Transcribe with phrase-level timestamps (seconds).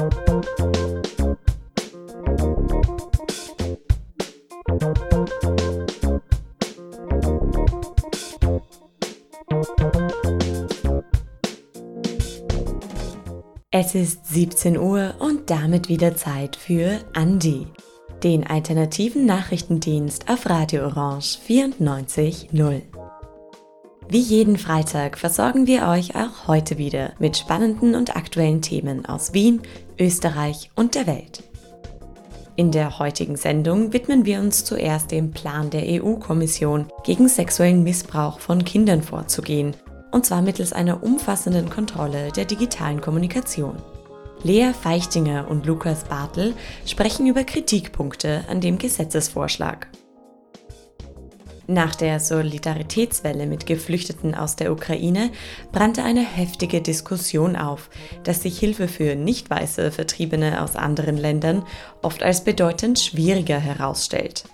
[0.00, 0.08] Es
[13.94, 17.66] ist 17 Uhr und damit wieder Zeit für Andi,
[18.22, 22.82] den alternativen Nachrichtendienst auf Radio Orange 94.0.
[24.12, 29.34] Wie jeden Freitag versorgen wir euch auch heute wieder mit spannenden und aktuellen Themen aus
[29.34, 29.62] Wien,
[30.00, 31.44] Österreich und der Welt.
[32.56, 38.40] In der heutigen Sendung widmen wir uns zuerst dem Plan der EU-Kommission, gegen sexuellen Missbrauch
[38.40, 39.76] von Kindern vorzugehen
[40.10, 43.76] und zwar mittels einer umfassenden Kontrolle der digitalen Kommunikation.
[44.42, 46.54] Lea Feichtinger und Lukas Bartel
[46.86, 49.88] sprechen über Kritikpunkte an dem Gesetzesvorschlag.
[51.70, 55.30] Nach der Solidaritätswelle mit Geflüchteten aus der Ukraine
[55.70, 57.90] brannte eine heftige Diskussion auf,
[58.24, 61.64] dass sich Hilfe für nicht weiße Vertriebene aus anderen Ländern
[62.02, 64.46] oft als bedeutend schwieriger herausstellt.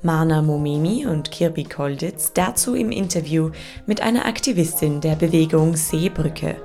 [0.00, 3.50] Marna Momemi und Kirby Kolditz dazu im Interview
[3.84, 6.56] mit einer Aktivistin der Bewegung Seebrücke,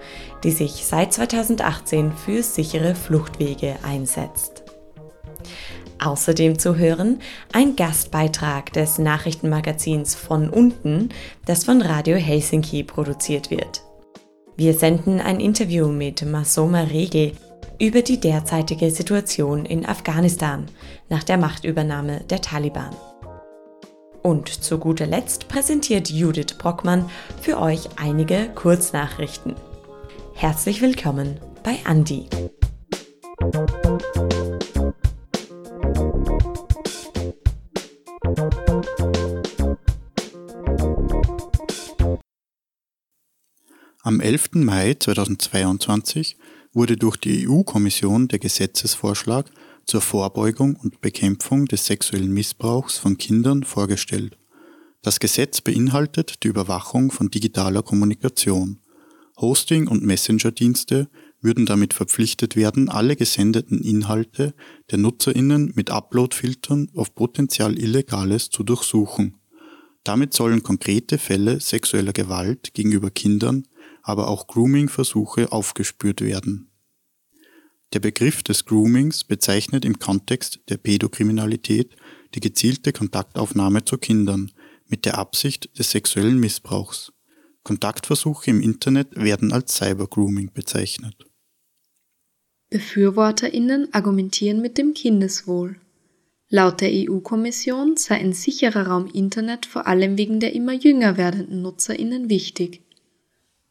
[0.45, 4.62] die sich seit 2018 für sichere Fluchtwege einsetzt.
[5.99, 7.19] Außerdem zu hören
[7.51, 11.09] ein Gastbeitrag des Nachrichtenmagazins von unten,
[11.45, 13.81] das von Radio Helsinki produziert wird.
[14.55, 17.31] Wir senden ein Interview mit Masoma Regel
[17.79, 20.67] über die derzeitige Situation in Afghanistan
[21.09, 22.95] nach der Machtübernahme der Taliban.
[24.21, 27.09] Und zu guter Letzt präsentiert Judith Brockmann
[27.41, 29.55] für euch einige Kurznachrichten.
[30.33, 32.27] Herzlich willkommen bei Andi.
[44.05, 44.49] Am 11.
[44.55, 46.35] Mai 2022
[46.73, 49.49] wurde durch die EU-Kommission der Gesetzesvorschlag
[49.85, 54.37] zur Vorbeugung und Bekämpfung des sexuellen Missbrauchs von Kindern vorgestellt.
[55.01, 58.79] Das Gesetz beinhaltet die Überwachung von digitaler Kommunikation.
[59.37, 61.09] Hosting- und Messenger-Dienste
[61.43, 64.53] würden damit verpflichtet werden, alle gesendeten Inhalte
[64.89, 69.35] der Nutzerinnen mit Upload-Filtern auf potenziell Illegales zu durchsuchen.
[70.03, 73.67] Damit sollen konkrete Fälle sexueller Gewalt gegenüber Kindern,
[74.01, 76.69] aber auch Grooming-Versuche aufgespürt werden.
[77.93, 81.95] Der Begriff des Groomings bezeichnet im Kontext der Pädokriminalität
[82.33, 84.51] die gezielte Kontaktaufnahme zu Kindern
[84.87, 87.13] mit der Absicht des sexuellen Missbrauchs.
[87.63, 91.15] Kontaktversuche im Internet werden als Cybergrooming bezeichnet.
[92.73, 95.75] Befürworterinnen argumentieren mit dem Kindeswohl.
[96.49, 101.61] Laut der EU-Kommission sei ein sicherer Raum Internet vor allem wegen der immer jünger werdenden
[101.61, 102.81] Nutzerinnen wichtig.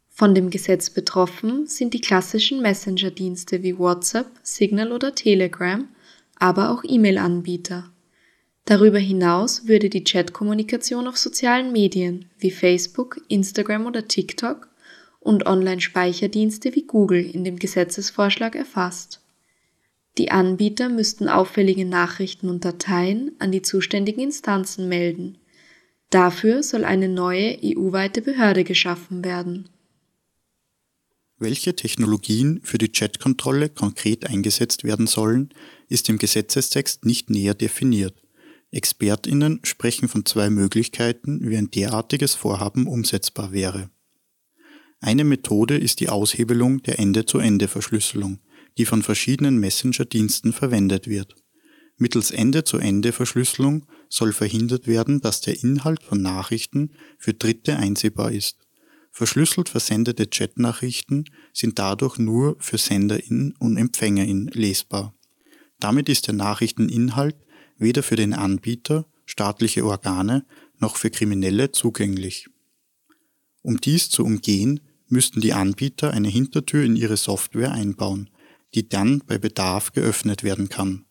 [0.09, 5.89] Von dem Gesetz betroffen sind die klassischen Messenger-Dienste wie WhatsApp, Signal oder Telegram,
[6.37, 7.91] aber auch E-Mail-Anbieter.
[8.67, 14.69] Darüber hinaus würde die Chatkommunikation auf sozialen Medien wie Facebook, Instagram oder TikTok
[15.23, 19.21] und Online-Speicherdienste wie Google in dem Gesetzesvorschlag erfasst.
[20.19, 25.39] Die Anbieter müssten auffällige Nachrichten und Dateien an die zuständigen Instanzen melden.
[26.11, 29.69] Dafür soll eine neue EU-weite Behörde geschaffen werden.
[31.39, 35.49] Welche Technologien für die Chatkontrolle konkret eingesetzt werden sollen,
[35.89, 38.15] ist im Gesetzestext nicht näher definiert.
[38.71, 43.91] Expertinnen sprechen von zwei Möglichkeiten, wie ein derartiges Vorhaben umsetzbar wäre.
[45.05, 48.39] Eine Methode ist die Aushebelung der Ende-zu-Ende-Verschlüsselung,
[48.79, 51.35] die von verschiedenen Messenger-Diensten verwendet wird.
[51.97, 58.59] Mittels Ende-zu-Ende-Verschlüsselung soll verhindert werden, dass der Inhalt von Nachrichten für Dritte einsehbar ist.
[59.11, 65.17] Verschlüsselt versendete Chatnachrichten sind dadurch nur für SenderInnen und EmpfängerInnen lesbar.
[65.81, 67.37] Damit ist der Nachrichteninhalt
[67.77, 70.47] weder für den Anbieter, staatliche Organe
[70.79, 72.47] noch für Kriminelle zugänglich.
[73.63, 74.81] Um dies zu umgehen,
[75.13, 78.31] müssten die Anbieter eine Hintertür in ihre Software einbauen,
[78.75, 81.05] die dann bei Bedarf geöffnet werden kann.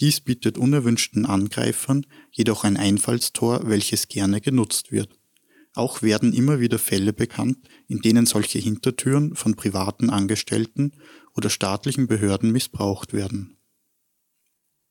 [0.00, 5.18] Dies bietet unerwünschten Angreifern jedoch ein Einfallstor, welches gerne genutzt wird.
[5.74, 7.58] Auch werden immer wieder Fälle bekannt,
[7.88, 10.92] in denen solche Hintertüren von privaten Angestellten
[11.34, 13.56] oder staatlichen Behörden missbraucht werden.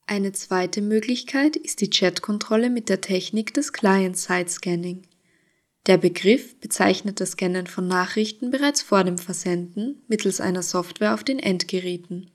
[0.07, 5.05] Eine zweite Möglichkeit ist die Chatkontrolle mit der Technik des Client-Side-Scanning.
[5.87, 11.23] Der Begriff bezeichnet das Scannen von Nachrichten bereits vor dem Versenden mittels einer Software auf
[11.23, 12.29] den Endgeräten.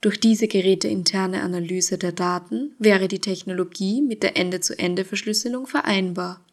[0.00, 6.44] Durch diese geräteinterne Analyse der Daten wäre die Technologie mit der Ende-zu-Ende-Verschlüsselung vereinbar.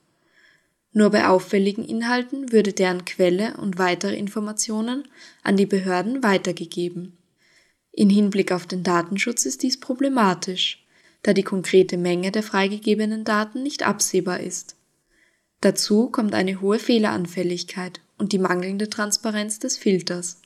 [0.91, 5.07] Nur bei auffälligen Inhalten würde deren Quelle und weitere Informationen
[5.41, 7.17] an die Behörden weitergegeben.
[7.91, 10.85] In Hinblick auf den Datenschutz ist dies problematisch,
[11.23, 14.75] da die konkrete Menge der freigegebenen Daten nicht absehbar ist.
[15.63, 20.41] Dazu kommt eine hohe Fehleranfälligkeit und die mangelnde Transparenz des Filters.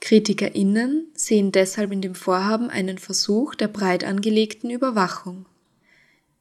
[0.00, 5.46] KritikerInnen sehen deshalb in dem Vorhaben einen Versuch der breit angelegten Überwachung.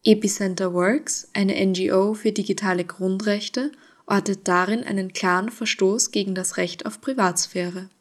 [0.03, 3.71] Epicenter Works, eine NGO für digitale Grundrechte,
[4.07, 7.91] ortet darin einen klaren Verstoß gegen das Recht auf Privatsphäre.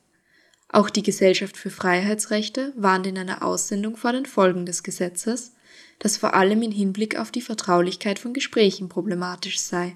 [0.71, 5.53] Auch die Gesellschaft für Freiheitsrechte warnt in einer Aussendung vor den Folgen des Gesetzes,
[6.01, 9.95] das vor allem in Hinblick auf die Vertraulichkeit von Gesprächen problematisch sei,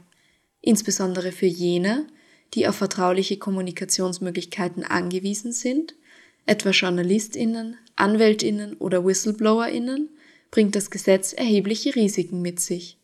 [0.60, 2.06] insbesondere für jene,
[2.52, 5.96] die auf vertrauliche Kommunikationsmöglichkeiten angewiesen sind,
[6.46, 10.10] etwa Journalistinnen, Anwältinnen oder Whistleblowerinnen,
[10.50, 12.98] bringt das Gesetz erhebliche Risiken mit sich.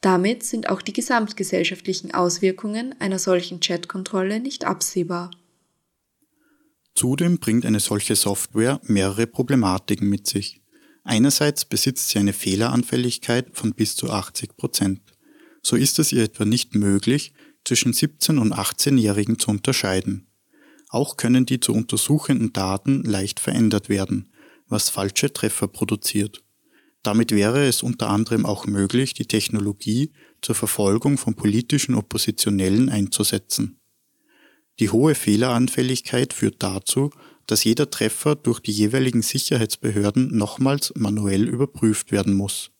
[0.00, 5.32] Damit sind auch die gesamtgesellschaftlichen Auswirkungen einer solchen Chatkontrolle nicht absehbar.
[6.94, 10.61] Zudem bringt eine solche Software mehrere Problematiken mit sich.
[11.04, 15.00] Einerseits besitzt sie eine Fehleranfälligkeit von bis zu 80 Prozent.
[15.62, 17.32] So ist es ihr etwa nicht möglich,
[17.64, 20.26] zwischen 17 und 18-Jährigen zu unterscheiden.
[20.88, 24.32] Auch können die zu untersuchenden Daten leicht verändert werden,
[24.68, 26.42] was falsche Treffer produziert.
[27.02, 33.80] Damit wäre es unter anderem auch möglich, die Technologie zur Verfolgung von politischen Oppositionellen einzusetzen.
[34.78, 37.10] Die hohe Fehleranfälligkeit führt dazu,
[37.46, 42.70] dass jeder Treffer durch die jeweiligen Sicherheitsbehörden nochmals manuell überprüft werden muss.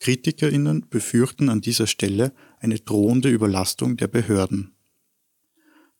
[0.00, 4.74] Kritikerinnen befürchten an dieser Stelle eine drohende Überlastung der Behörden.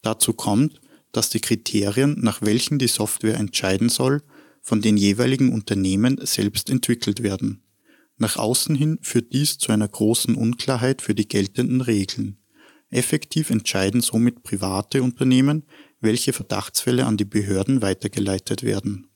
[0.02, 0.80] Dazu kommt,
[1.12, 4.22] dass die Kriterien, nach welchen die Software entscheiden soll,
[4.60, 7.62] von den jeweiligen Unternehmen selbst entwickelt werden.
[8.18, 12.38] Nach außen hin führt dies zu einer großen Unklarheit für die geltenden Regeln.
[12.90, 15.64] Effektiv entscheiden somit private Unternehmen,
[16.00, 19.08] welche Verdachtsfälle an die Behörden weitergeleitet werden.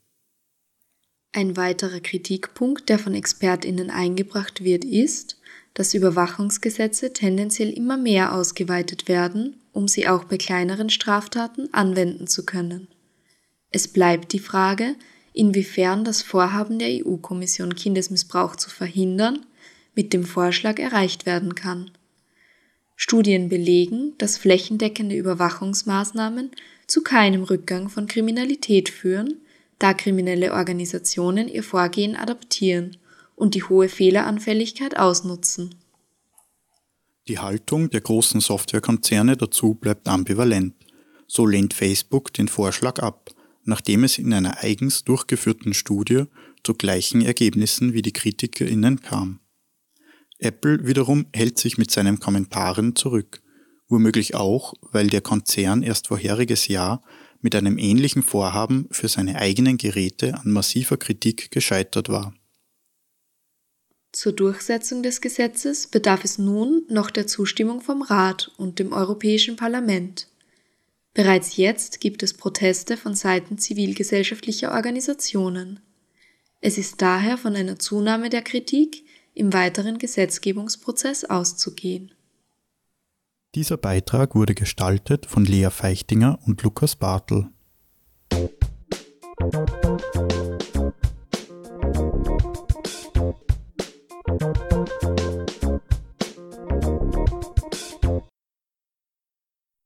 [1.32, 5.38] Ein weiterer Kritikpunkt, der von Expertinnen eingebracht wird, ist,
[5.74, 12.44] dass Überwachungsgesetze tendenziell immer mehr ausgeweitet werden, um sie auch bei kleineren Straftaten anwenden zu
[12.44, 12.88] können.
[13.70, 14.96] Es bleibt die Frage,
[15.32, 19.46] inwiefern das Vorhaben der EU-Kommission Kindesmissbrauch zu verhindern
[19.94, 21.90] mit dem Vorschlag erreicht werden kann.
[22.96, 26.50] Studien belegen, dass flächendeckende Überwachungsmaßnahmen
[26.92, 29.40] zu keinem Rückgang von Kriminalität führen,
[29.78, 32.98] da kriminelle Organisationen ihr Vorgehen adaptieren
[33.34, 35.74] und die hohe Fehleranfälligkeit ausnutzen.
[37.28, 40.74] Die Haltung der großen Softwarekonzerne dazu bleibt ambivalent.
[41.26, 43.30] So lehnt Facebook den Vorschlag ab,
[43.64, 46.24] nachdem es in einer eigens durchgeführten Studie
[46.62, 49.40] zu gleichen Ergebnissen wie die KritikerInnen kam.
[50.38, 53.40] Apple wiederum hält sich mit seinen Kommentaren zurück,
[53.92, 57.02] womöglich auch, weil der Konzern erst vorheriges Jahr
[57.40, 62.34] mit einem ähnlichen Vorhaben für seine eigenen Geräte an massiver Kritik gescheitert war.
[64.12, 69.56] Zur Durchsetzung des Gesetzes bedarf es nun noch der Zustimmung vom Rat und dem Europäischen
[69.56, 70.28] Parlament.
[71.14, 75.80] Bereits jetzt gibt es Proteste von Seiten zivilgesellschaftlicher Organisationen.
[76.60, 79.04] Es ist daher von einer Zunahme der Kritik
[79.34, 82.12] im weiteren Gesetzgebungsprozess auszugehen.
[83.54, 87.50] Dieser Beitrag wurde gestaltet von Lea Feichtinger und Lukas Bartel.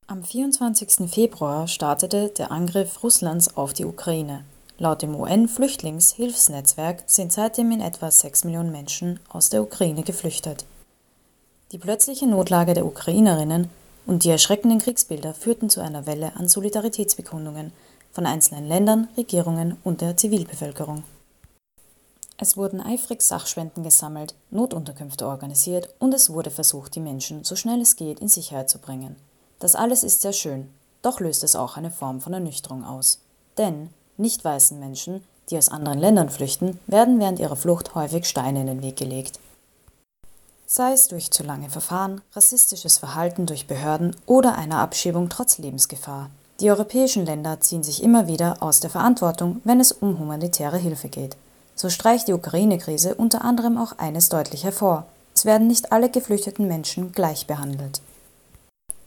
[0.06, 1.10] Am 24.
[1.10, 4.44] Februar startete der Angriff Russlands auf die Ukraine.
[4.78, 10.66] Laut dem UN-Flüchtlingshilfsnetzwerk sind seitdem in etwa 6 Millionen Menschen aus der Ukraine geflüchtet.
[11.72, 13.68] Die plötzliche Notlage der Ukrainerinnen
[14.06, 17.72] und die erschreckenden Kriegsbilder führten zu einer Welle an Solidaritätsbekundungen
[18.12, 21.02] von einzelnen Ländern, Regierungen und der Zivilbevölkerung.
[22.38, 27.80] Es wurden eifrig Sachspenden gesammelt, Notunterkünfte organisiert und es wurde versucht, die Menschen so schnell
[27.80, 29.16] es geht in Sicherheit zu bringen.
[29.58, 30.68] Das alles ist sehr schön,
[31.02, 33.18] doch löst es auch eine Form von Ernüchterung aus.
[33.58, 38.60] Denn nicht weißen Menschen, die aus anderen Ländern flüchten, werden während ihrer Flucht häufig Steine
[38.60, 39.40] in den Weg gelegt.
[40.68, 46.28] Sei es durch zu lange Verfahren, rassistisches Verhalten durch Behörden oder einer Abschiebung trotz Lebensgefahr.
[46.58, 51.08] Die europäischen Länder ziehen sich immer wieder aus der Verantwortung, wenn es um humanitäre Hilfe
[51.08, 51.36] geht.
[51.76, 55.06] So streicht die Ukraine-Krise unter anderem auch eines deutlich hervor.
[55.34, 58.00] Es werden nicht alle geflüchteten Menschen gleich behandelt.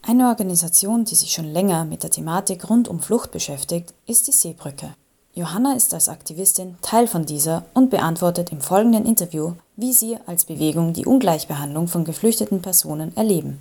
[0.02, 4.32] Eine Organisation, die sich schon länger mit der Thematik rund um Flucht beschäftigt, ist die
[4.32, 4.94] Seebrücke.
[5.34, 10.46] Johanna ist als Aktivistin Teil von dieser und beantwortet im folgenden Interview, wie sie als
[10.46, 13.60] Bewegung die Ungleichbehandlung von geflüchteten Personen erleben.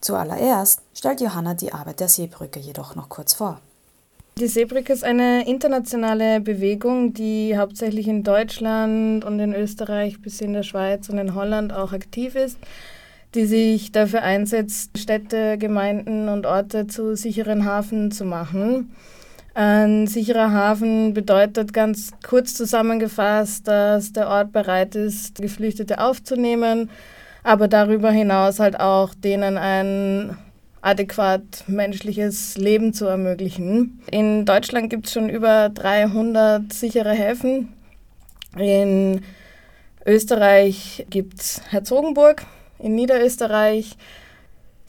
[0.00, 3.60] Zuallererst stellt Johanna die Arbeit der Seebrücke jedoch noch kurz vor.
[4.38, 10.52] Die Seebrücke ist eine internationale Bewegung, die hauptsächlich in Deutschland und in Österreich bis in
[10.52, 12.56] der Schweiz und in Holland auch aktiv ist,
[13.34, 18.94] die sich dafür einsetzt, Städte, Gemeinden und Orte zu sicheren Hafen zu machen.
[19.60, 26.90] Ein sicherer Hafen bedeutet ganz kurz zusammengefasst, dass der Ort bereit ist, Geflüchtete aufzunehmen,
[27.42, 30.38] aber darüber hinaus halt auch denen ein
[30.80, 34.00] adäquat menschliches Leben zu ermöglichen.
[34.12, 37.72] In Deutschland gibt es schon über 300 sichere Häfen.
[38.56, 39.22] In
[40.06, 42.44] Österreich gibt es Herzogenburg,
[42.78, 43.96] in Niederösterreich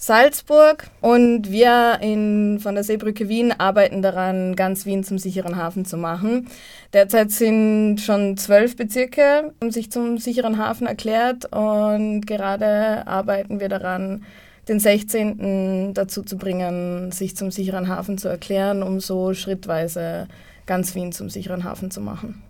[0.01, 5.83] Salzburg und wir in, von der Seebrücke Wien arbeiten daran, ganz Wien zum sicheren Hafen
[5.83, 6.47] zu machen.
[6.93, 14.23] Derzeit sind schon zwölf Bezirke sich zum sicheren Hafen erklärt und gerade arbeiten wir daran,
[14.69, 15.93] den 16.
[15.93, 20.29] dazu zu bringen, sich zum sicheren Hafen zu erklären, um so schrittweise
[20.65, 22.41] ganz Wien zum sicheren Hafen zu machen.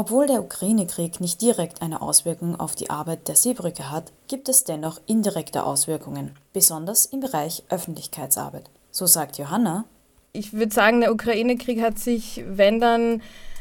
[0.00, 4.64] Obwohl der Ukraine-Krieg nicht direkt eine Auswirkung auf die Arbeit der Seebrücke hat, gibt es
[4.64, 8.70] dennoch indirekte Auswirkungen, besonders im Bereich Öffentlichkeitsarbeit.
[8.90, 9.84] So sagt Johanna.
[10.32, 13.20] Ich würde sagen, der Ukraine-Krieg hat sich, wenn dann,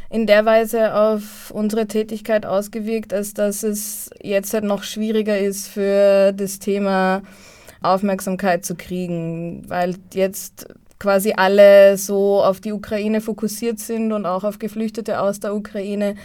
[0.10, 5.68] in der Weise auf unsere Tätigkeit ausgewirkt, als dass es jetzt halt noch schwieriger ist
[5.68, 7.22] für das Thema
[7.82, 10.68] Aufmerksamkeit zu kriegen, weil jetzt
[11.00, 16.16] quasi alle so auf die Ukraine fokussiert sind und auch auf Geflüchtete aus der Ukraine,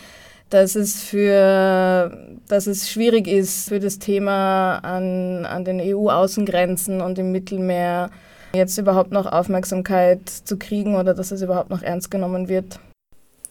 [0.50, 7.18] dass es für dass es schwierig ist für das Thema an, an den EU-Außengrenzen und
[7.18, 8.10] im Mittelmeer
[8.54, 12.78] jetzt überhaupt noch Aufmerksamkeit zu kriegen oder dass es überhaupt noch ernst genommen wird.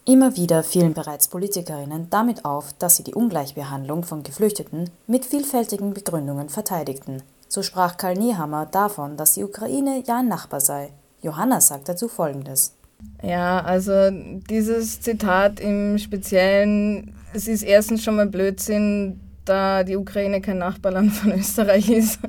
[0.06, 5.94] Immer wieder fielen bereits Politikerinnen damit auf, dass sie die Ungleichbehandlung von Geflüchteten mit vielfältigen
[5.94, 7.22] Begründungen verteidigten.
[7.48, 10.90] So sprach Karl Niehammer davon, dass die Ukraine ja ein Nachbar sei.
[11.24, 12.74] Johanna sagt dazu Folgendes.
[13.22, 14.10] Ja, also
[14.50, 21.12] dieses Zitat im Speziellen, es ist erstens schon mal Blödsinn, da die Ukraine kein Nachbarland
[21.12, 22.20] von Österreich ist.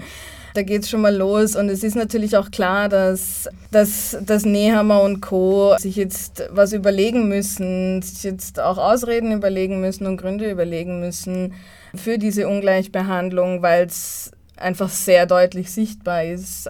[0.54, 4.46] Da geht es schon mal los und es ist natürlich auch klar, dass, dass, dass
[4.46, 5.75] Nehammer und Co.
[5.78, 11.54] sich jetzt was überlegen müssen, sich jetzt auch Ausreden überlegen müssen und Gründe überlegen müssen
[11.94, 16.70] für diese Ungleichbehandlung, weil es einfach sehr deutlich sichtbar ist.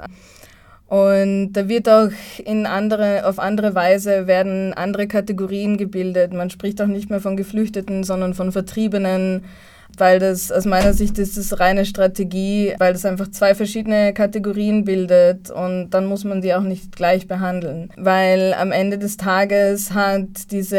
[0.87, 2.09] Und da wird auch
[2.43, 6.31] in andere, auf andere Weise werden andere Kategorien gebildet.
[6.33, 9.43] Man spricht auch nicht mehr von Geflüchteten, sondern von Vertriebenen,
[9.97, 14.83] weil das aus meiner Sicht ist das reine Strategie, weil das einfach zwei verschiedene Kategorien
[14.83, 17.89] bildet und dann muss man die auch nicht gleich behandeln.
[17.97, 20.77] Weil am Ende des Tages hat diese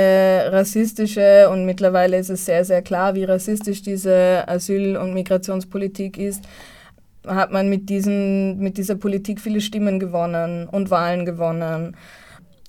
[0.51, 6.45] rassistische und mittlerweile ist es sehr, sehr klar, wie rassistisch diese Asyl- und Migrationspolitik ist,
[7.26, 11.97] hat man mit, diesen, mit dieser Politik viele Stimmen gewonnen und Wahlen gewonnen.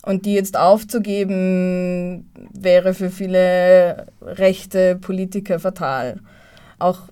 [0.03, 6.21] Und die jetzt aufzugeben, wäre für viele rechte Politiker fatal.
[6.79, 7.09] Auch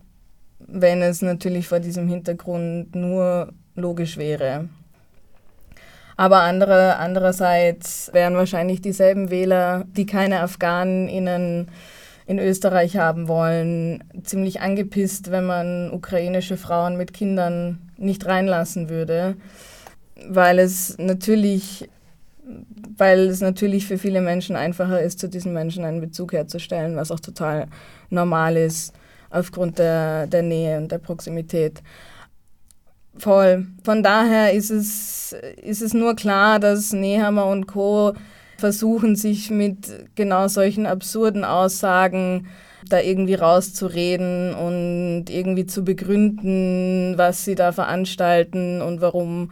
[0.59, 4.69] wenn es natürlich vor diesem Hintergrund nur logisch wäre.
[6.17, 11.67] Aber andere, andererseits wären wahrscheinlich dieselben Wähler, die keine Afghanen innen
[12.27, 19.35] in Österreich haben wollen, ziemlich angepisst, wenn man ukrainische Frauen mit Kindern nicht reinlassen würde,
[20.27, 21.89] weil es natürlich
[22.97, 27.11] weil es natürlich für viele Menschen einfacher ist, zu diesen Menschen einen Bezug herzustellen, was
[27.11, 27.67] auch total
[28.09, 28.93] normal ist
[29.29, 31.81] aufgrund der, der Nähe und der Proximität.
[33.17, 33.67] Voll.
[33.83, 38.13] Von daher ist es, ist es nur klar, dass Nehammer und Co
[38.57, 42.47] versuchen, sich mit genau solchen absurden Aussagen
[42.89, 49.51] da irgendwie rauszureden und irgendwie zu begründen, was sie da veranstalten und warum,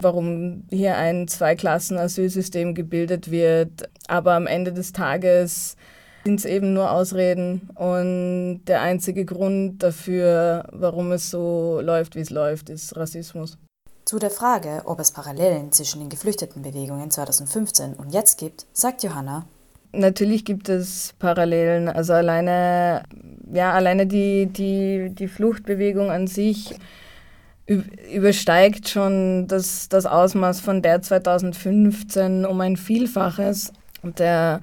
[0.00, 3.88] warum hier ein Zweiklassen-Asylsystem gebildet wird.
[4.08, 5.76] Aber am Ende des Tages
[6.24, 12.20] sind es eben nur Ausreden und der einzige Grund dafür, warum es so läuft, wie
[12.20, 13.58] es läuft, ist Rassismus.
[14.04, 19.46] Zu der Frage, ob es Parallelen zwischen den Geflüchtetenbewegungen 2015 und jetzt gibt, sagt Johanna.
[19.92, 21.88] Natürlich gibt es Parallelen.
[21.88, 23.04] Also alleine,
[23.52, 26.74] ja, alleine die, die, die Fluchtbewegung an sich
[27.66, 33.72] übersteigt schon das, das Ausmaß von der 2015 um ein Vielfaches.
[34.02, 34.60] Und der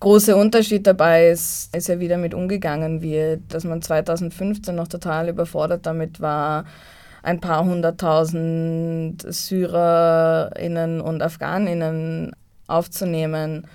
[0.00, 5.28] große Unterschied dabei ist, ist ja wieder mit umgegangen wird, dass man 2015 noch total
[5.28, 6.64] überfordert damit war,
[7.22, 12.32] ein paar hunderttausend Syrerinnen und Afghaninnen
[12.66, 13.66] aufzunehmen.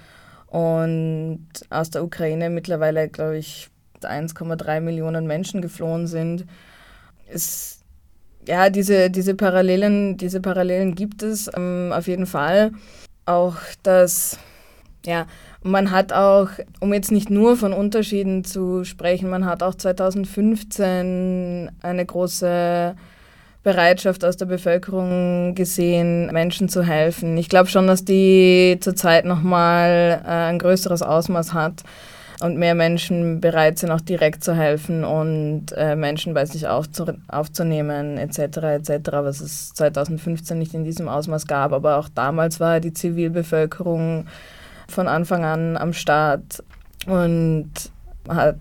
[0.47, 3.69] Und aus der Ukraine mittlerweile, glaube ich,
[4.01, 6.45] 1,3 Millionen Menschen geflohen sind.
[7.27, 7.79] Es,
[8.47, 12.71] ja, diese, diese, Parallelen, diese Parallelen gibt es ähm, auf jeden Fall.
[13.25, 14.38] auch das,
[15.05, 15.27] ja,
[15.63, 16.50] man hat auch,
[16.81, 22.95] um jetzt nicht nur von Unterschieden zu sprechen, man hat auch 2015 eine große
[23.63, 27.38] Bereitschaft aus der Bevölkerung gesehen, Menschen zu helfen.
[27.38, 31.84] Ich glaube schon, dass die zurzeit nochmal äh, ein größeres Ausmaß hat
[32.41, 37.05] und mehr Menschen bereit sind, auch direkt zu helfen und äh, Menschen bei sich aufzu
[37.29, 41.72] aufzunehmen, etc., etc., was es 2015 nicht in diesem Ausmaß gab.
[41.72, 44.25] Aber auch damals war die Zivilbevölkerung
[44.89, 46.62] von Anfang an am Start
[47.08, 47.72] und
[48.27, 48.58] hat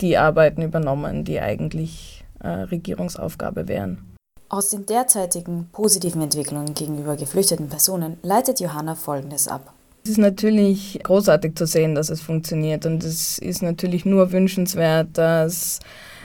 [0.00, 4.05] die Arbeiten übernommen, die eigentlich äh, Regierungsaufgabe wären.
[4.48, 9.72] Aus den derzeitigen positiven Entwicklungen gegenüber geflüchteten Personen leitet Johanna Folgendes ab.
[10.04, 15.08] Es ist natürlich großartig zu sehen, dass es funktioniert und es ist natürlich nur wünschenswert,
[15.14, 15.80] dass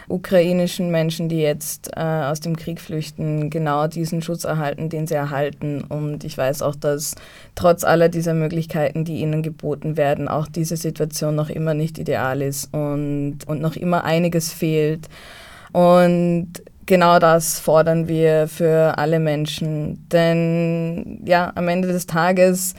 [0.08, 5.16] ukrainischen Menschen, die jetzt äh, aus dem Krieg flüchten, genau diesen Schutz erhalten, den sie
[5.16, 5.82] erhalten.
[5.82, 7.16] Und ich weiß auch, dass
[7.56, 12.44] trotz aller dieser Möglichkeiten, die ihnen geboten werden, auch diese Situation noch immer nicht ideal
[12.44, 15.08] ist und, und noch immer einiges fehlt.
[15.72, 20.08] Und genau das fordern wir für alle Menschen.
[20.10, 22.74] Denn ja, am Ende des Tages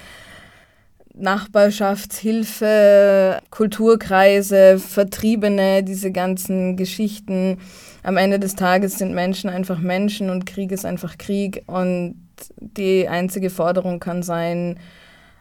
[1.15, 7.59] Nachbarschaftshilfe, Kulturkreise, Vertriebene, diese ganzen Geschichten.
[8.03, 11.65] Am Ende des Tages sind Menschen einfach Menschen und Krieg ist einfach Krieg.
[11.67, 12.17] Und
[12.57, 14.79] die einzige Forderung kann sein,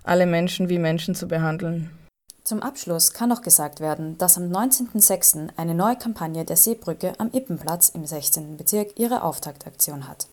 [0.03, 1.89] alle Menschen wie Menschen zu behandeln.
[2.43, 5.50] Zum Abschluss kann noch gesagt werden, dass am 19.06.
[5.57, 8.57] eine neue Kampagne der Seebrücke am Ippenplatz im 16.
[8.57, 10.27] Bezirk ihre Auftaktaktion hat.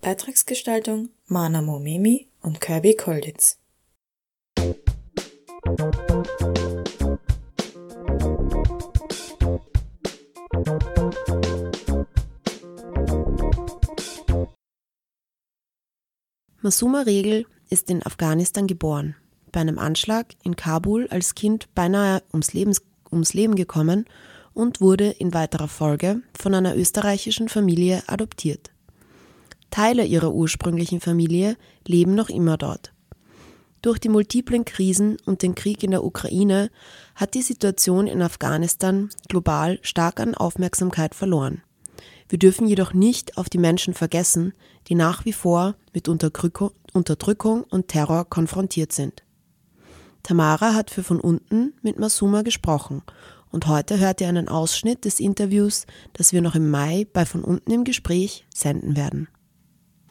[0.00, 3.58] Beitragsgestaltung Mana Momemi und Kirby Kolditz.
[16.60, 19.14] Masuma Regel ist in Afghanistan geboren
[19.52, 24.04] bei einem Anschlag in Kabul als Kind beinahe ums, Lebens, ums Leben gekommen
[24.54, 28.70] und wurde in weiterer Folge von einer österreichischen Familie adoptiert.
[29.70, 32.92] Teile ihrer ursprünglichen Familie leben noch immer dort.
[33.82, 36.70] Durch die multiplen Krisen und den Krieg in der Ukraine
[37.14, 41.62] hat die Situation in Afghanistan global stark an Aufmerksamkeit verloren.
[42.28, 44.52] Wir dürfen jedoch nicht auf die Menschen vergessen,
[44.88, 49.22] die nach wie vor mit Unterdrückung und Terror konfrontiert sind.
[50.28, 53.00] Tamara hat für von unten mit Masuma gesprochen
[53.50, 57.42] und heute hört ihr einen Ausschnitt des Interviews, das wir noch im Mai bei von
[57.42, 59.28] unten im Gespräch senden werden.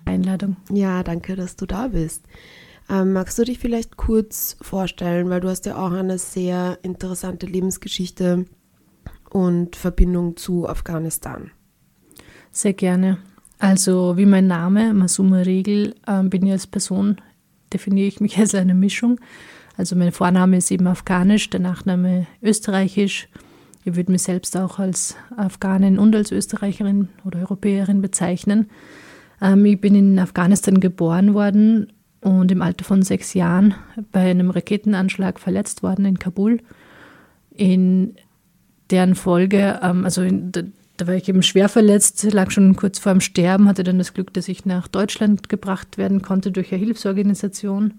[0.06, 0.58] Einladung.
[0.72, 2.24] Ja, danke, dass du da bist.
[2.90, 7.46] Ähm, magst du dich vielleicht kurz vorstellen, weil du hast ja auch eine sehr interessante
[7.46, 8.46] Lebensgeschichte
[9.30, 11.52] und Verbindung zu Afghanistan.
[12.50, 13.20] Sehr gerne.
[13.60, 17.22] Also wie mein Name, Masuma Regel, äh, bin ich als Person,
[17.72, 19.20] definiere ich mich als eine Mischung
[19.78, 23.30] also mein Vorname ist eben afghanisch, der Nachname österreichisch.
[23.86, 28.70] Ich würde mich selbst auch als Afghanin und als Österreicherin oder Europäerin bezeichnen.
[29.42, 33.76] Ähm, ich bin in Afghanistan geboren worden und im Alter von sechs Jahren
[34.12, 36.60] bei einem Raketenanschlag verletzt worden in Kabul.
[37.52, 38.16] In
[38.90, 40.64] deren Folge, ähm, also in, da,
[40.98, 44.16] da war ich eben schwer verletzt, lag schon kurz vor dem Sterben, hatte dann das
[44.16, 47.94] Glück, dass ich nach Deutschland gebracht werden konnte durch eine Hilfsorganisation.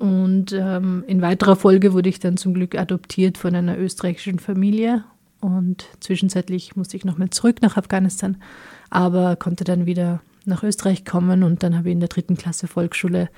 [0.00, 5.04] Und ähm, in weiterer Folge wurde ich dann zum Glück adoptiert von einer österreichischen Familie.
[5.40, 8.38] Und zwischenzeitlich musste ich nochmal zurück nach Afghanistan,
[8.88, 11.42] aber konnte dann wieder nach Österreich kommen.
[11.42, 13.28] Und dann habe ich in der dritten Klasse Volksschule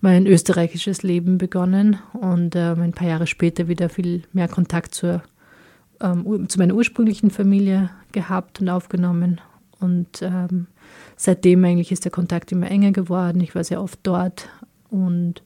[0.00, 5.24] mein österreichisches Leben begonnen und ähm, ein paar Jahre später wieder viel mehr Kontakt zur,
[6.00, 9.40] ähm, zu meiner ursprünglichen Familie gehabt und aufgenommen.
[9.80, 10.68] Und ähm,
[11.16, 13.40] seitdem eigentlich ist der Kontakt immer enger geworden.
[13.40, 14.48] Ich war sehr oft dort
[14.88, 15.42] und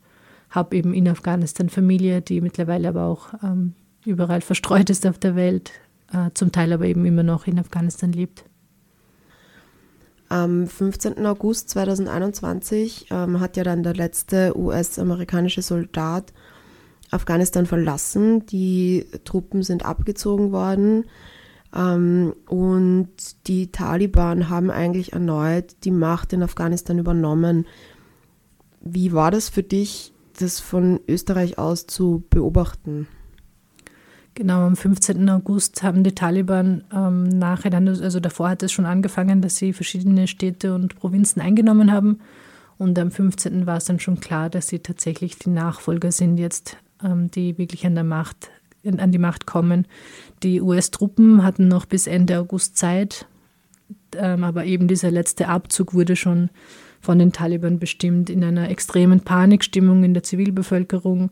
[0.50, 5.36] habe eben in Afghanistan Familie, die mittlerweile aber auch ähm, überall verstreut ist auf der
[5.36, 5.72] Welt,
[6.12, 8.44] äh, zum Teil aber eben immer noch in Afghanistan lebt.
[10.28, 11.26] Am 15.
[11.26, 16.32] August 2021 ähm, hat ja dann der letzte US-amerikanische Soldat
[17.10, 18.46] Afghanistan verlassen.
[18.46, 21.06] Die Truppen sind abgezogen worden
[21.74, 23.08] ähm, und
[23.48, 27.66] die Taliban haben eigentlich erneut die Macht in Afghanistan übernommen.
[28.80, 33.09] Wie war das für dich, das von Österreich aus zu beobachten?
[34.35, 35.29] Genau, am 15.
[35.29, 40.29] August haben die Taliban ähm, nacheinander, also davor hat es schon angefangen, dass sie verschiedene
[40.29, 42.20] Städte und Provinzen eingenommen haben.
[42.79, 43.66] Und am 15.
[43.66, 47.85] war es dann schon klar, dass sie tatsächlich die Nachfolger sind jetzt, ähm, die wirklich
[47.85, 48.50] an der Macht,
[48.85, 49.87] an die Macht kommen.
[50.42, 53.26] Die US-Truppen hatten noch bis Ende August Zeit,
[54.16, 56.48] ähm, aber eben dieser letzte Abzug wurde schon
[57.00, 61.30] von den Taliban bestimmt, in einer extremen Panikstimmung in der Zivilbevölkerung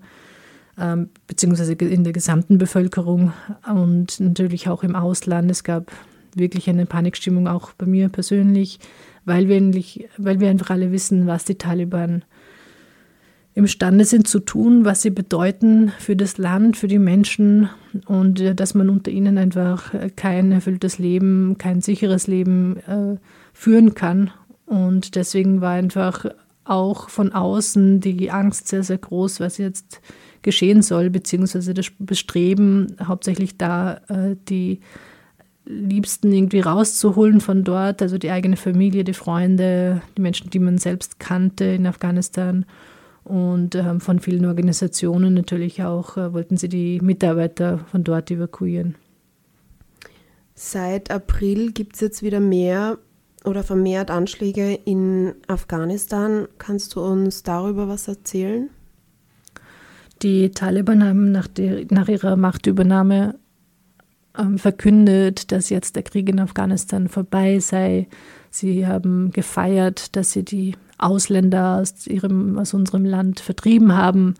[0.81, 3.33] ähm, beziehungsweise in der gesamten Bevölkerung
[3.68, 5.50] und natürlich auch im Ausland.
[5.50, 5.90] Es gab
[6.35, 8.78] wirklich eine Panikstimmung auch bei mir persönlich,
[9.24, 12.24] weil wir, eigentlich, weil wir einfach alle wissen, was die Taliban
[13.54, 17.68] imstande sind zu tun, was sie bedeuten für das Land, für die Menschen
[18.07, 23.16] und äh, dass man unter ihnen einfach kein erfülltes Leben, kein sicheres Leben äh,
[23.52, 24.31] führen kann.
[24.68, 26.26] Und deswegen war einfach
[26.64, 30.00] auch von außen die Angst sehr, sehr groß, was jetzt
[30.42, 34.81] geschehen soll, beziehungsweise das Bestreben, hauptsächlich da äh, die
[35.64, 40.78] Liebsten irgendwie rauszuholen von dort, also die eigene Familie, die Freunde, die Menschen, die man
[40.78, 42.64] selbst kannte in Afghanistan
[43.24, 48.94] und äh, von vielen Organisationen natürlich auch äh, wollten sie die Mitarbeiter von dort evakuieren.
[50.54, 52.98] Seit April gibt es jetzt wieder mehr
[53.44, 56.48] oder vermehrt Anschläge in Afghanistan.
[56.59, 58.70] Kannst du uns darüber was erzählen?
[60.22, 63.37] Die Taliban haben nach, der, nach ihrer Machtübernahme
[64.37, 68.09] ähm, verkündet, dass jetzt der Krieg in Afghanistan vorbei sei.
[68.51, 74.35] Sie haben gefeiert, dass sie die Ausländer aus, ihrem, aus unserem Land vertrieben haben,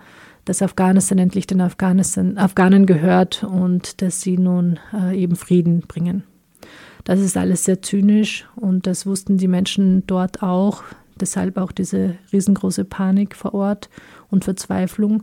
[0.45, 6.25] dass Afghanistan endlich den Afghanistan, Afghanen gehört und dass sie nun äh, eben Frieden bringen.
[7.09, 10.83] Das ist alles sehr zynisch und das wussten die Menschen dort auch.
[11.19, 13.89] Deshalb auch diese riesengroße Panik vor Ort
[14.29, 15.23] und Verzweiflung.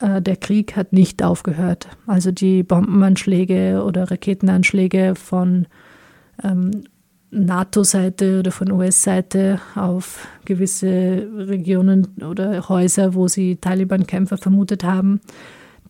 [0.00, 1.86] Äh, der Krieg hat nicht aufgehört.
[2.08, 5.68] Also die Bombenanschläge oder Raketenanschläge von
[6.42, 6.82] ähm,
[7.30, 15.20] NATO-Seite oder von US-Seite auf gewisse Regionen oder Häuser, wo sie Taliban-Kämpfer vermutet haben.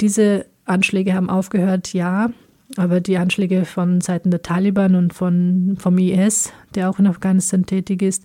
[0.03, 2.29] Diese Anschläge haben aufgehört, ja,
[2.77, 7.67] aber die Anschläge von Seiten der Taliban und von, vom IS, der auch in Afghanistan
[7.67, 8.25] tätig ist,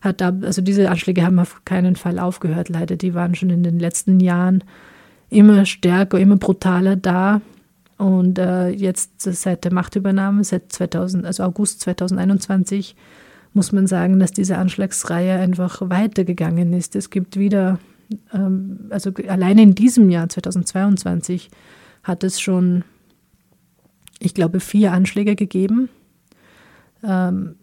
[0.00, 2.96] hat da, also diese Anschläge haben auf keinen Fall aufgehört, leider.
[2.96, 4.62] Die waren schon in den letzten Jahren
[5.30, 7.40] immer stärker, immer brutaler da.
[7.96, 12.94] Und äh, jetzt seit der Machtübernahme, seit 2000, also August 2021,
[13.54, 16.94] muss man sagen, dass diese Anschlagsreihe einfach weitergegangen ist.
[16.94, 17.80] Es gibt wieder,
[18.32, 21.50] ähm, also allein in diesem Jahr 2022
[22.04, 22.84] hat es schon,
[24.18, 25.88] ich glaube, vier Anschläge gegeben.
[27.02, 27.56] Ähm,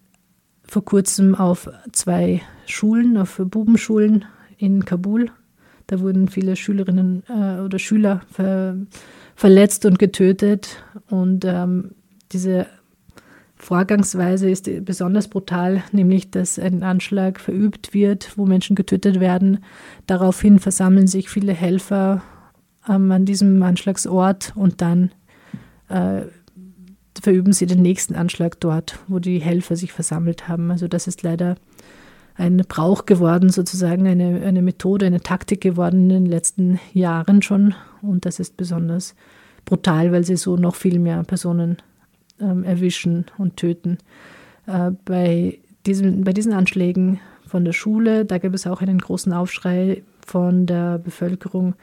[0.64, 4.26] vor kurzem auf zwei Schulen, auf Bubenschulen
[4.58, 5.30] in Kabul
[5.88, 8.78] da wurden viele Schülerinnen äh, oder Schüler ver
[9.36, 10.84] verletzt und getötet.
[11.10, 11.92] Und ähm,
[12.32, 12.68] diese
[13.58, 19.60] Vorgangsweise ist besonders brutal, nämlich dass ein Anschlag verübt wird, wo Menschen getötet werden.
[20.08, 22.24] Daraufhin versammeln sich viele Helfer
[22.90, 25.12] ähm, an diesem Anschlagsort und dann
[25.90, 26.22] äh,
[27.22, 30.72] verüben sie den nächsten Anschlag dort, wo die Helfer sich versammelt haben.
[30.72, 31.56] Also das ist leider
[32.36, 37.74] ein Brauch geworden, sozusagen eine, eine Methode, eine Taktik geworden in den letzten Jahren schon.
[38.02, 39.16] Und das ist besonders
[39.64, 41.78] brutal, weil sie so noch viel mehr Personen
[42.40, 43.98] ähm, erwischen und töten.
[44.68, 49.32] Äh, bei, diesen, bei diesen Anschlägen von der Schule, da gab es auch einen großen
[49.32, 51.76] Aufschrei von der Bevölkerung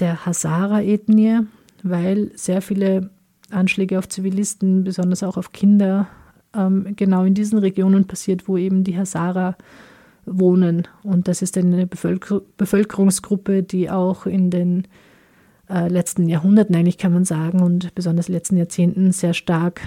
[0.00, 1.40] der Hazara-Ethnie,
[1.82, 3.10] weil sehr viele
[3.54, 6.08] Anschläge auf Zivilisten, besonders auch auf Kinder,
[6.54, 9.56] ähm, genau in diesen Regionen passiert, wo eben die Hazara
[10.26, 10.88] wohnen.
[11.02, 14.86] Und das ist eine Bevölker Bevölkerungsgruppe, die auch in den
[15.68, 19.80] äh, letzten Jahrhunderten eigentlich kann man sagen und besonders letzten Jahrzehnten sehr stark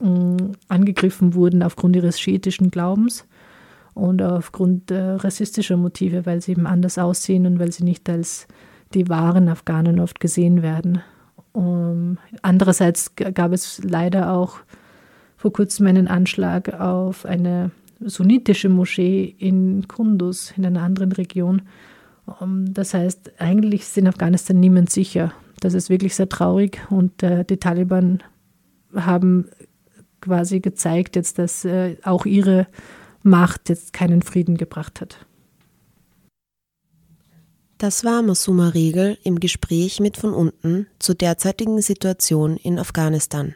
[0.00, 0.36] äh,
[0.68, 3.26] angegriffen wurden aufgrund ihres schiitischen Glaubens
[3.94, 8.46] und aufgrund äh, rassistischer Motive, weil sie eben anders aussehen und weil sie nicht als
[8.94, 11.00] die wahren Afghanen oft gesehen werden.
[11.56, 14.58] Um, andererseits gab es leider auch
[15.38, 21.62] vor kurzem einen Anschlag auf eine sunnitische Moschee in Kunduz, in einer anderen Region.
[22.42, 25.32] Ähm, das heißt, eigentlich ist in Afghanistan niemand sicher.
[25.60, 28.22] Das ist wirklich sehr traurig und äh, die Taliban
[28.94, 29.46] haben
[30.20, 32.66] quasi gezeigt jetzt, dass äh, auch ihre
[33.22, 35.25] Macht jetzt keinen Frieden gebracht hat.
[37.78, 43.54] Das war Masuma Riegel im Gespräch mit von unten zur derzeitigen Situation in Afghanistan.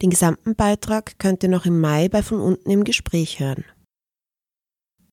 [0.00, 3.64] Den gesamten Beitrag könnt ihr noch im Mai bei von unten im Gespräch hören.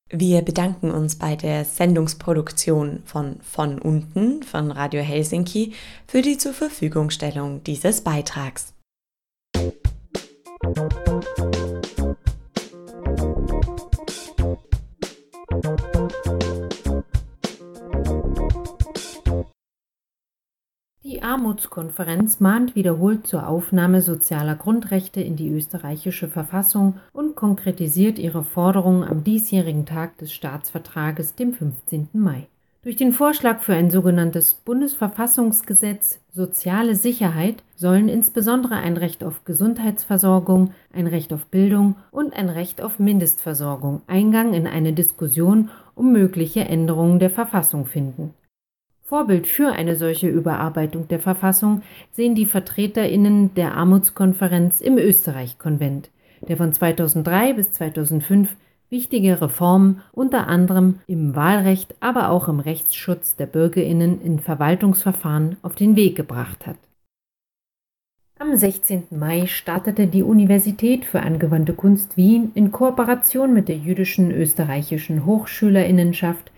[0.10, 5.73] Wir bedanken uns bei der Sendungsproduktion von von unten von Radio Helsinki
[6.08, 8.73] für die zur Verfügungstellung dieses Beitrags.
[21.23, 29.03] Armutskonferenz mahnt wiederholt zur Aufnahme sozialer Grundrechte in die österreichische Verfassung und konkretisiert ihre Forderungen
[29.03, 32.10] am diesjährigen Tag des Staatsvertrages, dem 15.
[32.13, 32.47] Mai.
[32.82, 40.73] Durch den Vorschlag für ein sogenanntes Bundesverfassungsgesetz Soziale Sicherheit sollen insbesondere ein Recht auf Gesundheitsversorgung,
[40.93, 46.62] ein Recht auf Bildung und ein Recht auf Mindestversorgung Eingang in eine Diskussion um mögliche
[46.62, 48.34] Änderungen der Verfassung finden.
[49.10, 56.12] Vorbild für eine solche Überarbeitung der Verfassung sehen die Vertreterinnen der Armutskonferenz im Österreich-Konvent,
[56.48, 58.56] der von 2003 bis 2005
[58.91, 65.74] wichtige Reformen unter anderem im Wahlrecht, aber auch im Rechtsschutz der Bürgerinnen in Verwaltungsverfahren auf
[65.74, 66.78] den Weg gebracht hat.
[68.41, 69.08] Am 16.
[69.12, 76.49] Mai startete die Universität für angewandte Kunst Wien in Kooperation mit der jüdischen österreichischen Hochschülerinnenschaft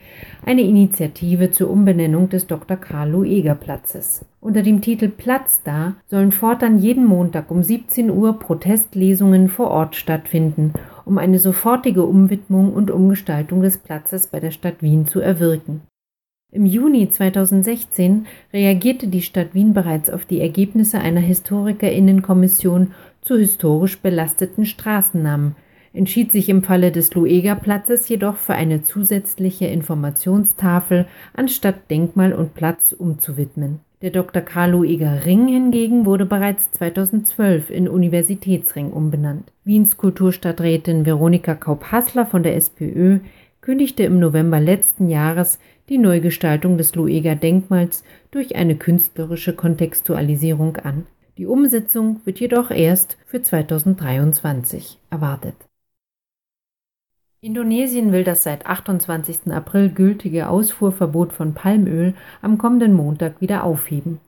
[0.45, 2.77] eine Initiative zur Umbenennung des Dr.
[2.77, 4.23] Karl Lueger Platzes.
[4.41, 9.95] Unter dem Titel Platz da sollen fortan jeden Montag um 17 Uhr Protestlesungen vor Ort
[9.95, 10.73] stattfinden,
[11.05, 15.81] um eine sofortige Umwidmung und Umgestaltung des Platzes bei der Stadt Wien zu erwirken.
[16.53, 23.99] Im Juni 2016 reagierte die Stadt Wien bereits auf die Ergebnisse einer Historikerinnenkommission zu historisch
[24.01, 25.55] belasteten Straßennamen,
[25.93, 32.91] entschied sich im Falle des Lueger-Platzes jedoch für eine zusätzliche Informationstafel anstatt Denkmal und Platz
[32.91, 33.79] umzuwidmen.
[34.01, 34.41] Der Dr.
[34.41, 39.53] Karl Lueger Ring hingegen wurde bereits 2012 in Universitätsring umbenannt.
[39.63, 43.19] Wiens Kulturstadträtin Veronika Kaup-Hassler von der SPÖ
[43.61, 51.05] kündigte im November letzten Jahres die Neugestaltung des Lueger Denkmals durch eine künstlerische Kontextualisierung an.
[51.37, 55.55] Die Umsetzung wird jedoch erst für 2023 erwartet.
[57.43, 59.51] Indonesien will das seit 28.
[59.51, 62.13] April gültige Ausfuhrverbot von Palmöl
[62.43, 64.19] am kommenden Montag wieder aufheben.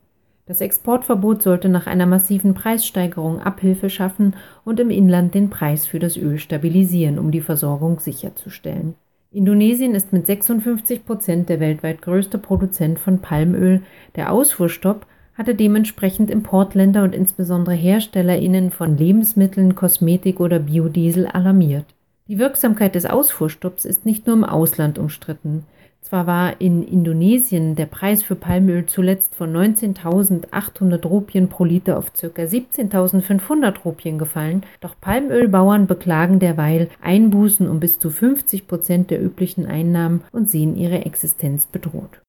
[0.45, 4.35] Das Exportverbot sollte nach einer massiven Preissteigerung Abhilfe schaffen
[4.65, 8.95] und im Inland den Preis für das Öl stabilisieren, um die Versorgung sicherzustellen.
[9.33, 13.81] Indonesien ist mit 56 Prozent der weltweit größte Produzent von Palmöl.
[14.15, 21.85] Der Ausfuhrstopp hatte dementsprechend Importländer und insbesondere HerstellerInnen von Lebensmitteln, Kosmetik oder Biodiesel alarmiert.
[22.27, 25.65] Die Wirksamkeit des Ausfuhrstopps ist nicht nur im Ausland umstritten.
[26.03, 32.11] Zwar war in Indonesien der Preis für Palmöl zuletzt von 19.800 Rupien pro Liter auf
[32.11, 32.27] ca.
[32.27, 39.65] 17.500 Rupien gefallen, doch Palmölbauern beklagen derweil Einbußen um bis zu 50 Prozent der üblichen
[39.65, 42.21] Einnahmen und sehen ihre Existenz bedroht.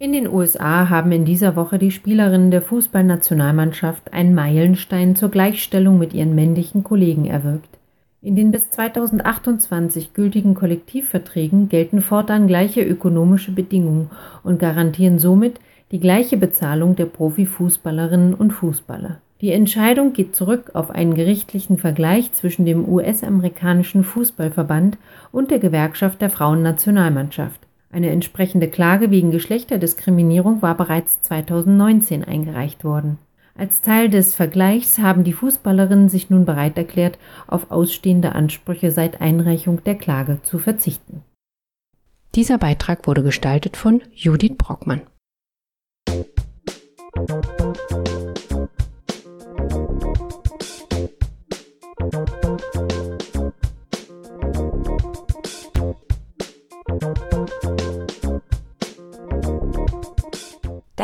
[0.00, 6.00] In den USA haben in dieser Woche die Spielerinnen der Fußballnationalmannschaft einen Meilenstein zur Gleichstellung
[6.00, 7.79] mit ihren männlichen Kollegen erwirkt.
[8.22, 14.10] In den bis 2028 gültigen Kollektivverträgen gelten fortan gleiche ökonomische Bedingungen
[14.42, 15.58] und garantieren somit
[15.90, 19.20] die gleiche Bezahlung der Profifußballerinnen und Fußballer.
[19.40, 24.98] Die Entscheidung geht zurück auf einen gerichtlichen Vergleich zwischen dem US-amerikanischen Fußballverband
[25.32, 27.60] und der Gewerkschaft der Frauennationalmannschaft.
[27.90, 33.16] Eine entsprechende Klage wegen Geschlechterdiskriminierung war bereits 2019 eingereicht worden.
[33.60, 39.20] Als Teil des Vergleichs haben die Fußballerinnen sich nun bereit erklärt, auf ausstehende Ansprüche seit
[39.20, 41.20] Einreichung der Klage zu verzichten.
[42.34, 45.02] Dieser Beitrag wurde gestaltet von Judith Brockmann.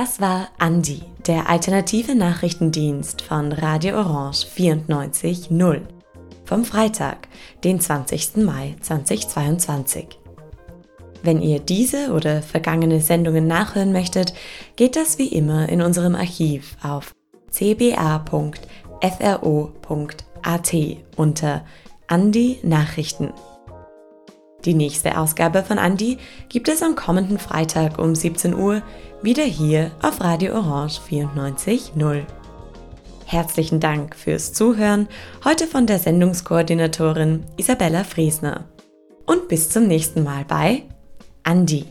[0.07, 5.81] Das war Andi, der alternative Nachrichtendienst von Radio Orange 94.0
[6.45, 7.27] vom Freitag,
[7.65, 8.37] den 20.
[8.37, 10.07] Mai 2022.
[11.25, 14.33] Wenn ihr diese oder vergangene Sendungen nachhören möchtet,
[14.77, 17.13] geht das wie immer in unserem Archiv auf
[17.51, 18.27] cba.fro.at
[21.17, 21.65] unter
[22.07, 23.33] Andi Nachrichten.
[24.67, 28.83] Die nächste Ausgabe von Andi gibt es am kommenden Freitag um 17 Uhr
[29.23, 32.25] wieder hier auf Radio Orange 94.0.
[33.27, 35.07] Herzlichen Dank fürs Zuhören,
[35.45, 38.65] heute von der Sendungskoordinatorin Isabella Friesner.
[39.25, 40.83] Und bis zum nächsten Mal bei
[41.45, 41.85] Andi.